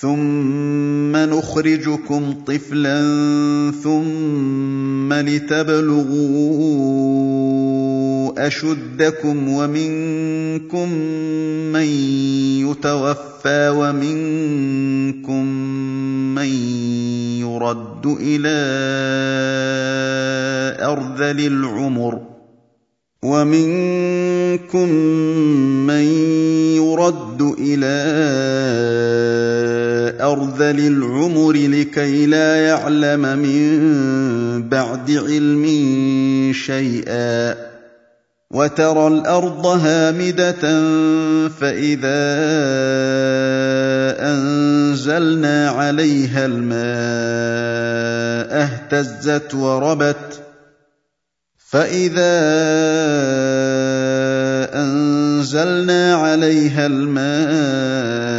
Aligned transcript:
ثم 0.00 1.16
نخرجكم 1.16 2.34
طفلا 2.46 3.00
ثم 3.82 5.12
لتبلغوا 5.12 6.38
اشدكم 8.46 9.48
ومنكم 9.48 10.92
من 11.72 11.88
يتوفى 12.70 13.68
ومنكم 13.68 15.44
من 16.34 16.48
يرد 17.40 18.06
إلى 18.06 18.58
ارذل 20.84 21.46
العمر 21.46 22.20
ومنكم 23.22 24.88
من 25.86 26.04
يرد 26.78 27.42
إلى 27.58 27.98
ارذل 30.20 30.86
العمر 30.86 31.52
لكي 31.52 32.26
لا 32.26 32.56
يعلم 32.66 33.20
من 33.20 34.68
بعد 34.68 35.10
علم 35.10 35.64
شيئا. 36.52 37.54
وترى 38.50 39.06
الأرض 39.06 39.66
هامدة 39.66 40.60
فإذا 41.48 42.28
أنزلنا 44.30 45.70
عليها 45.70 46.46
الماء 46.46 46.78
اهتزت 48.62 49.54
وربت. 49.54 50.42
فإذا 51.70 52.38
أنزلنا 54.74 56.14
عليها 56.14 56.86
الماء 56.86 58.38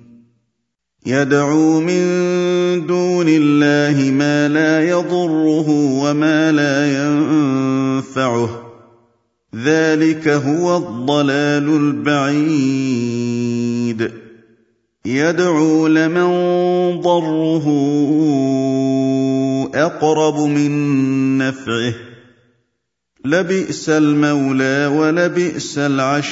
يدعو 1.05 1.79
من 1.79 2.01
دون 2.87 3.25
الله 3.29 4.11
ما 4.11 4.47
لا 4.47 4.89
يضره 4.89 5.69
وما 5.69 6.51
لا 6.51 6.93
ينفعه. 6.93 8.71
ذلك 9.55 10.27
هو 10.27 10.77
الضلال 10.77 11.97
البعيد. 12.07 14.11
يدعو 15.05 15.87
لمن 15.87 16.31
ضره 17.01 17.67
أقرب 19.75 20.39
من 20.39 21.37
نفعه. 21.37 21.93
لبئس 23.25 23.89
المولى 23.89 24.91
ولبئس 24.95 25.77
العشير. 25.77 26.31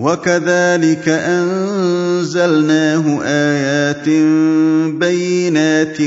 وكذلك 0.00 1.08
أنزلناه 1.08 3.04
آيات 3.22 4.08
بينات 5.00 6.00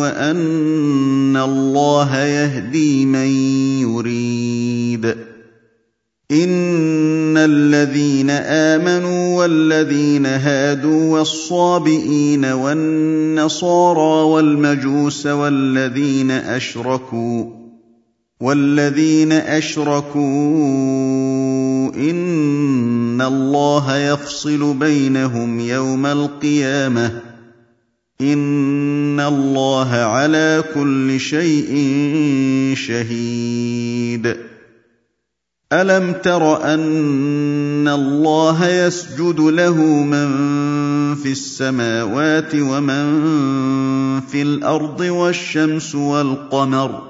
وأن 0.00 1.36
الله 1.36 2.16
يهدي 2.16 3.06
من 3.06 3.28
يريد. 3.80 5.16
إن 6.30 7.36
الذين 7.36 8.30
آمنوا 8.30 9.38
والذين 9.38 10.26
هادوا 10.26 11.18
والصابئين 11.18 12.44
والنصارى 12.44 14.24
والمجوس 14.24 15.26
والذين 15.26 16.30
أشركوا 16.30 17.59
والذين 18.40 19.32
اشركوا 19.32 20.20
ان 21.96 23.20
الله 23.20 23.96
يفصل 23.96 24.74
بينهم 24.74 25.60
يوم 25.60 26.06
القيامه 26.06 27.20
ان 28.20 29.20
الله 29.20 29.90
على 29.90 30.64
كل 30.74 31.20
شيء 31.20 31.74
شهيد. 32.76 34.36
الم 35.72 36.12
تر 36.12 36.74
ان 36.74 37.88
الله 37.88 38.68
يسجد 38.68 39.40
له 39.40 39.76
من 39.84 40.28
في 41.14 41.32
السماوات 41.32 42.54
ومن 42.54 43.06
في 44.20 44.42
الأرض 44.42 45.00
والشمس 45.00 45.94
والقمر 45.94 47.09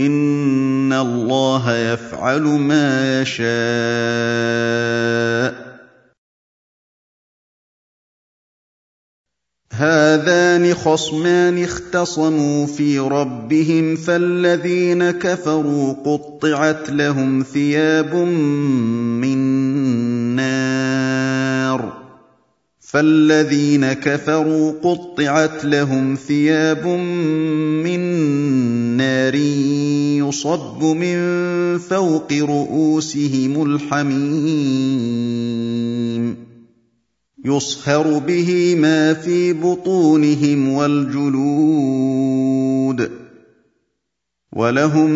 ان 0.00 0.92
الله 0.92 1.76
يفعل 1.76 2.42
ما 2.42 3.22
يشاء. 3.22 3.50
هذان 9.72 10.74
خصمان 10.74 11.62
اختصموا 11.64 12.66
في 12.66 12.98
ربهم 12.98 13.96
فالذين 13.96 15.10
كفروا 15.10 15.92
قطعت 15.92 16.90
لهم 16.90 17.42
ثياب 17.42 18.14
من 18.14 19.38
نار. 20.36 22.00
فالذين 22.80 23.92
كفروا 23.92 24.72
قطعت 24.82 25.64
لهم 25.64 26.14
ثياب 26.14 26.86
من 26.86 28.00
نار 28.00 28.79
يصب 30.28 30.84
من 30.84 31.18
فوق 31.78 32.32
رؤوسهم 32.32 33.62
الحميم. 33.62 35.30
يصهر 37.44 38.18
به 38.18 38.74
ما 38.74 39.14
في 39.14 39.52
بطونهم 39.52 40.68
والجلود. 40.68 43.10
ولهم 44.52 45.10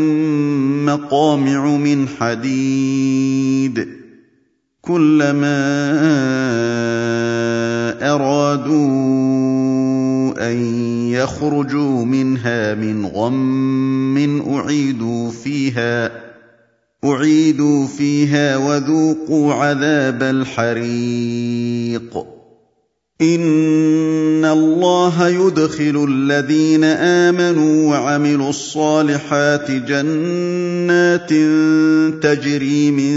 مقامع 0.87 1.77
من 1.77 2.09
حديد. 2.09 3.89
كلما 4.83 5.75
أرادوا 8.15 9.54
ان 10.39 10.57
يخرجوا 11.09 12.05
منها 12.05 12.75
من 12.75 13.07
غم 13.07 14.55
اعيدوا 14.55 15.31
فيها 15.31 16.25
اعيدوا 17.05 17.87
فيها 17.87 18.57
وذوقوا 18.57 19.55
عذاب 19.55 20.23
الحريق. 20.23 21.55
ان 23.23 24.45
الله 24.45 25.29
يدخل 25.29 26.07
الذين 26.09 26.85
امنوا 26.85 27.91
وعملوا 27.91 28.51
الصالحات 28.51 29.71
جنات 29.71 31.31
تجري 32.23 32.91
من 32.91 33.15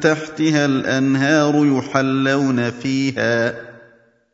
تحتها 0.00 0.66
الانهار 0.66 1.66
يحلون 1.78 2.70
فيها. 2.70 3.73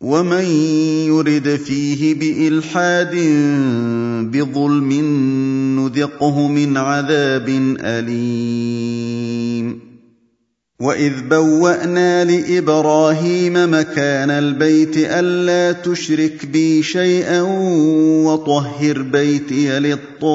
ومن 0.00 0.44
يرد 1.08 1.56
فيه 1.56 2.14
بالحاد 2.14 3.14
بظلم 4.32 4.92
نذقه 5.80 6.48
من 6.48 6.76
عذاب 6.76 7.76
اليم 7.80 9.16
واذ 10.80 11.12
بوانا 11.30 12.24
لابراهيم 12.24 13.74
مكان 13.74 14.30
البيت 14.30 14.96
الا 14.96 15.72
تشرك 15.72 16.46
بي 16.46 16.82
شيئا 16.82 17.42
وطهر 18.26 19.02
بيتي 19.02 19.78
للطائفين 19.78 20.28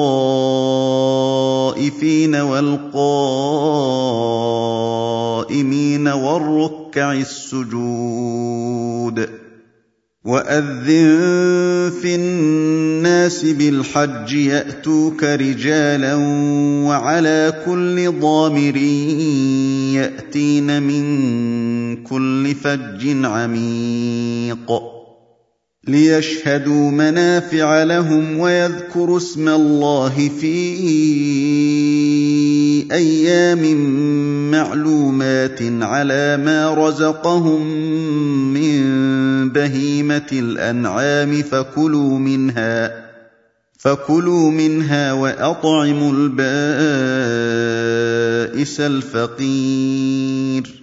والقائمين 2.34 2.88
والركع 6.08 7.12
السجود 7.12 8.62
واذن 10.24 11.92
في 12.02 12.14
الناس 12.14 13.44
بالحج 13.44 14.32
ياتوك 14.32 15.24
رجالا 15.24 16.14
وعلى 16.86 17.62
كل 17.66 18.20
ضامر 18.20 18.76
ياتين 19.96 20.82
من 20.82 22.02
كل 22.02 22.54
فج 22.54 23.24
عميق 23.24 24.72
ليشهدوا 25.88 26.90
منافع 26.90 27.82
لهم 27.82 28.38
ويذكروا 28.38 29.16
اسم 29.16 29.48
الله 29.48 30.28
في 32.82 32.94
أيام 32.94 33.76
معلومات 34.50 35.58
على 35.62 36.36
ما 36.36 36.74
رزقهم 36.74 37.66
من 38.54 38.82
بهيمة 39.50 40.26
الأنعام 40.32 41.42
فكلوا 41.42 42.18
منها 42.18 43.02
فكلوا 43.78 44.50
منها 44.50 45.12
وأطعموا 45.12 46.12
البائس 46.12 46.40
الفقير. 48.80 50.82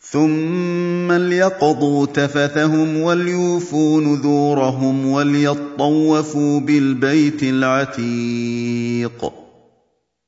ثم 0.00 1.12
ليقضوا 1.12 2.06
تفثهم 2.06 3.00
وليوفوا 3.00 4.00
نذورهم 4.00 5.06
وليطوفوا 5.06 6.60
بالبيت 6.60 7.42
العتيق. 7.42 9.43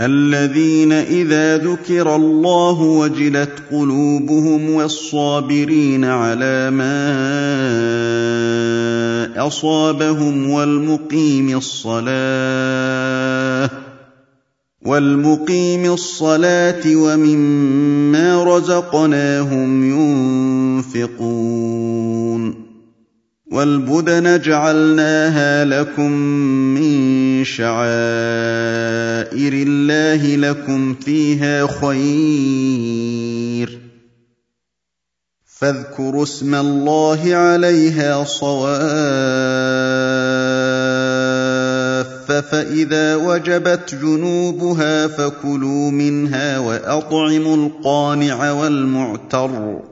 الذين 0.00 0.92
إذا 0.92 1.58
ذكر 1.58 2.16
الله 2.16 2.80
وجلت 2.82 3.52
قلوبهم 3.70 4.70
والصابرين 4.70 6.04
على 6.04 6.70
ما 6.70 6.92
أصابهم 9.46 10.50
والمقيم 10.50 11.56
الصلاة 11.56 13.02
والمقيم 14.86 15.92
الصلاة 15.92 16.96
ومما 16.96 18.44
رزقناهم 18.44 19.90
ينفقون 20.90 22.71
والبدن 23.52 24.40
جعلناها 24.40 25.64
لكم 25.64 26.10
من 26.74 27.44
شعائر 27.44 27.82
الله 29.52 30.36
لكم 30.36 30.94
فيها 30.94 31.66
خير. 31.66 33.32
فاذكروا 35.44 36.22
اسم 36.22 36.54
الله 36.54 37.34
عليها 37.34 38.24
صواف 38.24 38.72
فإذا 42.32 43.16
وجبت 43.16 43.94
جنوبها 43.94 45.06
فكلوا 45.06 45.90
منها 45.90 46.58
وأطعموا 46.58 47.56
القانع 47.56 48.52
والمعتر. 48.52 49.91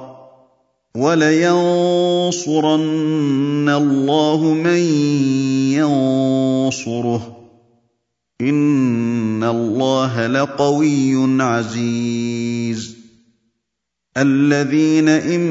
ولينصرن 0.95 2.79
الله 3.69 4.53
من 4.53 4.79
ينصره. 5.73 7.37
إن 8.41 9.43
الله 9.43 10.27
لقوي 10.27 11.43
عزيز. 11.43 12.95
الذين 14.17 15.09
إن 15.09 15.41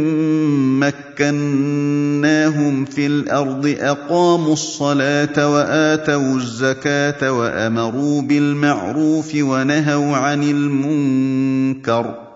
مكناهم 0.81 2.85
في 2.85 3.07
الأرض 3.07 3.77
أقاموا 3.81 4.53
الصلاة 4.53 5.53
وآتوا 5.53 6.37
الزكاة 6.37 7.33
وأمروا 7.33 8.23
بالمعروف 8.23 9.35
ونهوا 9.35 10.17
عن 10.17 10.43
المنكر. 10.43 12.30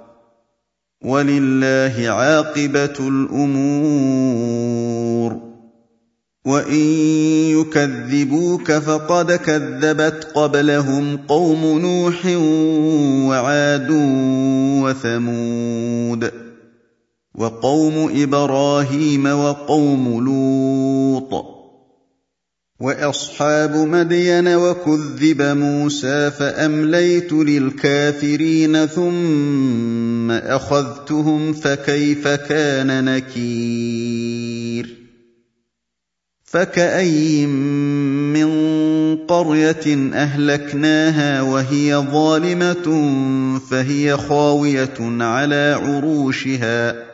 ولله 1.04 2.08
عاقبة 2.08 3.08
الأمور. 3.08 4.74
وإن 6.46 6.84
يكذبوك 7.60 8.72
فقد 8.72 9.32
كذبت 9.32 10.26
قبلهم 10.34 11.16
قوم 11.16 11.78
نوح 11.78 12.26
وعاد 13.28 13.88
وثمود 14.84 16.30
وقوم 17.34 18.22
إبراهيم 18.22 19.26
وقوم 19.26 20.24
لوط. 20.24 21.53
واصحاب 22.80 23.76
مدين 23.76 24.48
وكذب 24.48 25.42
موسى 25.42 26.30
فامليت 26.30 27.32
للكافرين 27.32 28.86
ثم 28.86 30.30
اخذتهم 30.30 31.52
فكيف 31.52 32.28
كان 32.28 33.04
نكير 33.04 34.96
فكاين 36.44 37.48
من 38.32 38.48
قريه 39.16 40.12
اهلكناها 40.14 41.42
وهي 41.42 41.96
ظالمه 41.96 43.10
فهي 43.70 44.16
خاويه 44.16 44.98
على 45.00 45.80
عروشها 45.82 47.13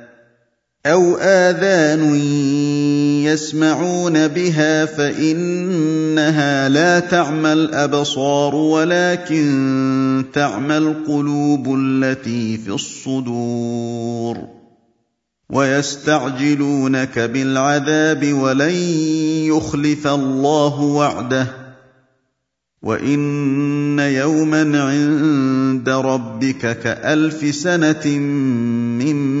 أو 0.85 1.17
اذان 1.17 2.15
يسمعون 3.25 4.27
بها 4.27 4.85
فانها 4.85 6.69
لا 6.69 6.99
تعمى 6.99 7.53
الابصار 7.53 8.55
ولكن 8.55 10.25
تعمى 10.33 10.77
القلوب 10.77 11.75
التي 11.79 12.57
في 12.57 12.69
الصدور 12.69 14.37
ويستعجلونك 15.49 17.19
بالعذاب 17.19 18.33
ولن 18.33 18.75
يخلف 19.45 20.07
الله 20.07 20.81
وعده 20.81 21.47
وان 22.81 23.99
يوما 23.99 24.81
عند 24.81 25.89
ربك 25.89 26.79
كالف 26.79 27.55
سنه 27.55 28.07
مما 28.07 29.40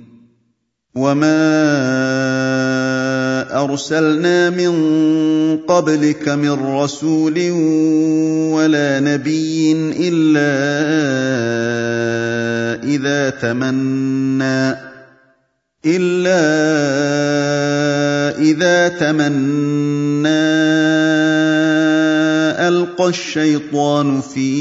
وما 0.95 1.41
ارسلنا 3.63 4.49
من 4.49 4.73
قبلك 5.67 6.29
من 6.29 6.51
رسول 6.51 7.51
ولا 8.51 8.99
نبي 8.99 9.71
الا 9.95 10.51
اذا 12.83 13.29
تمنى 13.29 14.91
الا 15.85 16.43
اذا 18.39 18.87
تمنى 18.87 20.27
القى 22.67 23.07
الشيطان 23.07 24.21
في 24.21 24.51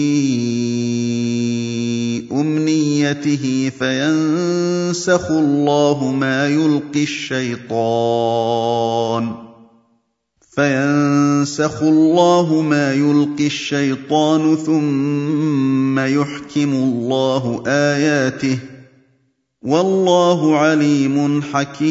امنيته 2.32 3.72
فينسخ 3.78 5.30
الله 5.30 6.12
ما 6.12 6.48
يلقي 6.48 7.02
الشيطان. 7.02 8.70
فينسخ 10.54 11.82
الله 11.82 12.62
ما 12.62 12.94
يلقي 12.94 13.46
الشيطان 13.46 14.56
ثم 14.56 15.98
يحكم 15.98 16.72
الله 16.74 17.62
آياته. 17.66 18.58
والله 19.62 20.56
عليم 20.56 21.42
حكيم. 21.42 21.90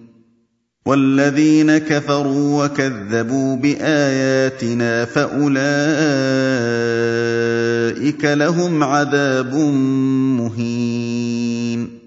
والذين 0.85 1.77
كفروا 1.77 2.65
وكذبوا 2.65 3.55
بآياتنا 3.55 5.05
فأولئك 5.05 5.45
لهم 8.25 8.83
عذاب 8.83 9.55
مهين. 10.37 12.01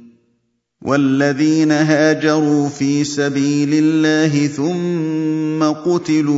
والذين 0.83 1.73
هاجروا 1.73 2.69
في 2.69 3.05
سبيل 3.05 3.71
الله 3.73 4.47
ثم 4.47 5.63
قتلوا 5.91 6.35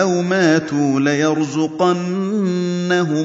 أو 0.00 0.22
ماتوا 0.22 1.00
ليرزقنهم 1.00 1.98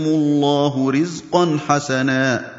الله 0.06 0.92
رزقا 0.92 1.58
حسنا. 1.68 2.59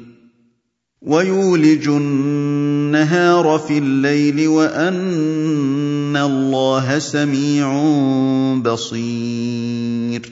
ويولج 1.01 1.87
النهار 1.87 3.61
في 3.67 3.77
الليل 3.77 4.47
وأن 4.47 6.17
الله 6.17 6.99
سميع 6.99 7.83
بصير. 8.61 10.31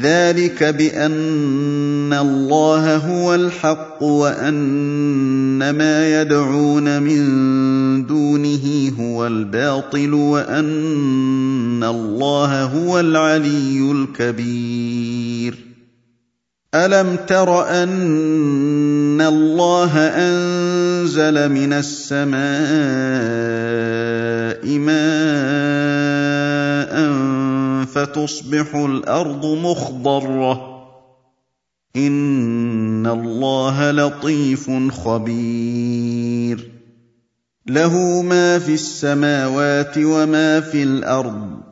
ذلك 0.00 0.64
بأن 0.64 2.12
الله 2.12 2.96
هو 2.96 3.34
الحق 3.34 4.02
وأن 4.02 5.70
ما 5.70 6.22
يدعون 6.22 7.02
من 7.02 8.06
دونه 8.06 8.92
هو 9.00 9.26
الباطل 9.26 10.14
وأن 10.14 11.84
الله 11.84 12.64
هو 12.64 13.00
العلي 13.00 13.92
الكبير. 13.92 15.71
ألم 16.74 17.16
تر 17.16 17.68
أن 17.68 19.20
الله 19.20 19.98
أنزل 19.98 21.48
من 21.48 21.72
السماء 21.72 22.42
ماء 24.78 25.02
فتصبح 27.84 28.74
الأرض 28.74 29.46
مخضرة؟ 29.46 30.72
إن 31.96 33.06
الله 33.06 33.90
لطيف 33.90 34.70
خبير. 34.90 36.70
له 37.66 38.22
ما 38.22 38.58
في 38.58 38.74
السماوات 38.74 39.98
وما 39.98 40.60
في 40.60 40.82
الأرض. 40.82 41.71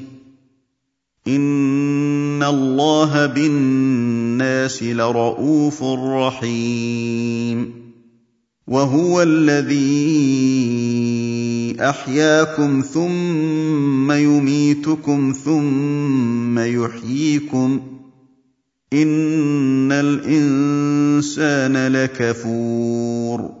ان 1.27 2.43
الله 2.43 3.25
بالناس 3.25 4.83
لرءوف 4.83 5.83
رحيم 5.83 7.81
وهو 8.67 9.21
الذي 9.21 10.31
احياكم 11.79 12.81
ثم 12.81 14.11
يميتكم 14.11 15.33
ثم 15.45 16.59
يحييكم 16.59 17.81
ان 18.93 19.91
الانسان 19.91 21.87
لكفور 21.87 23.60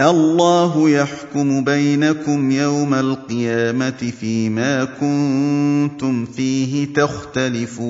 الله 0.00 0.90
يحكم 0.90 1.64
بينكم 1.64 2.50
يوم 2.50 2.94
القيامة 2.94 4.12
فيما 4.20 4.84
كنتم 4.84 6.26
فيه 6.26 6.94
تختلفون. 6.94 7.86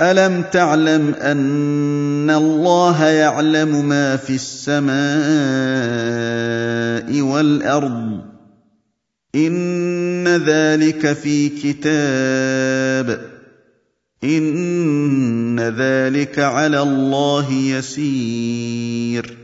ألم 0.00 0.42
تعلم 0.52 1.14
أن 1.14 2.30
الله 2.30 3.04
يعلم 3.04 3.88
ما 3.88 4.16
في 4.16 4.34
السماء 4.34 4.94
والأرض؟ 7.20 8.20
إن 9.34 10.28
ذلك 10.28 11.12
في 11.12 11.48
كتاب. 11.48 13.20
إن 14.24 15.60
ذلك 15.60 16.38
على 16.38 16.82
الله 16.82 17.52
يسير. 17.52 19.43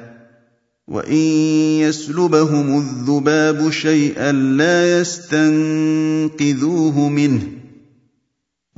وان 0.87 1.17
يسلبهم 1.81 2.77
الذباب 2.77 3.69
شيئا 3.69 4.31
لا 4.31 4.99
يستنقذوه 4.99 6.09
منه 7.09 7.41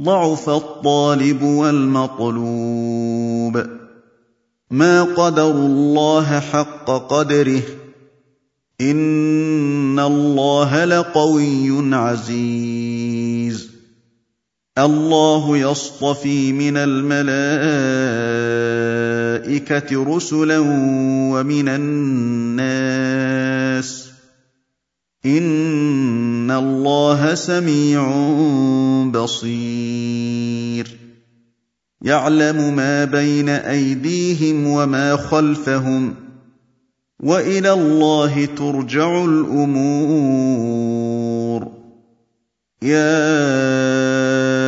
ضعف 0.02 0.50
الطالب 0.50 1.44
والمطلوب 1.44 2.84
ما 4.72 5.04
قدروا 5.04 5.68
الله 5.68 6.40
حق 6.40 6.92
قدره 6.92 7.62
ان 8.82 10.00
الله 10.00 10.86
لقوي 10.86 11.96
عزيز 11.96 13.03
الله 14.78 15.58
يصطفي 15.58 16.54
من 16.54 16.78
الملائكة 16.78 17.34
رسلا 20.16 20.60
ومن 21.34 21.70
الناس. 21.70 23.04
إن 25.26 26.52
الله 26.52 27.36
سميع 27.36 28.12
بصير. 29.12 30.98
يعلم 32.02 32.76
ما 32.76 33.06
بين 33.06 33.50
أيديهم 33.50 34.68
وما 34.68 35.16
خلفهم. 35.16 36.16
وإلى 37.20 37.74
الله 37.74 38.46
ترجع 38.46 39.26
الأمور. 39.26 40.64
يا 42.82 44.63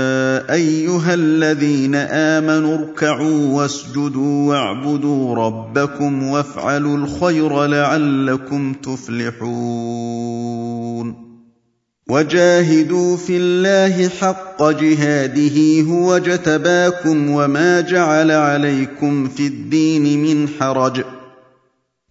أيها 0.49 1.13
الذين 1.13 1.95
آمنوا 1.95 2.77
اركعوا 2.77 3.47
واسجدوا 3.53 4.49
واعبدوا 4.49 5.35
ربكم 5.35 6.23
وافعلوا 6.23 6.97
الخير 6.97 7.65
لعلكم 7.65 8.73
تفلحون. 8.73 10.25
وجاهدوا 12.09 13.17
في 13.17 13.37
الله 13.37 14.09
حق 14.09 14.63
جهاده 14.69 15.81
هو 15.81 16.17
جتباكم 16.17 17.29
وما 17.29 17.81
جعل 17.81 18.31
عليكم 18.31 19.27
في 19.27 19.47
الدين 19.47 20.23
من 20.23 20.47
حرج. 20.59 21.03